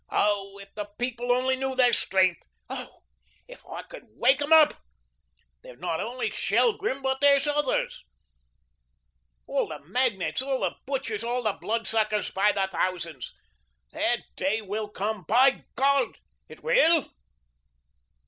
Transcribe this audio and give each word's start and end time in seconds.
Oh, 0.09 0.57
if 0.57 0.73
the 0.73 0.89
people 0.97 1.31
only 1.31 1.55
knew 1.55 1.75
their 1.75 1.93
strength. 1.93 2.47
Oh, 2.71 3.03
if 3.47 3.63
I 3.67 3.83
could 3.83 4.05
wake 4.07 4.41
'em 4.41 4.51
up. 4.51 4.73
There's 5.61 5.77
not 5.79 5.99
only 6.01 6.31
Shelgrim, 6.31 7.03
but 7.03 7.21
there's 7.21 7.45
others. 7.45 8.03
All 9.45 9.67
the 9.67 9.77
magnates, 9.83 10.41
all 10.41 10.61
the 10.61 10.75
butchers, 10.87 11.23
all 11.23 11.43
the 11.43 11.53
blood 11.53 11.85
suckers, 11.85 12.31
by 12.31 12.51
the 12.51 12.67
thousands. 12.71 13.31
Their 13.91 14.23
day 14.35 14.59
will 14.63 14.89
come, 14.89 15.23
by 15.27 15.65
God, 15.75 16.17
it 16.49 16.63
will." 16.63 17.11